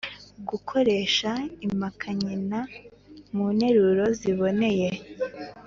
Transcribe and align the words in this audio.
Gukoresha 0.49 1.31
impakanyi 1.65 2.33
nta 2.47 2.61
mu 3.35 3.45
nteruro 3.55 4.03
ziboneye. 4.19 4.89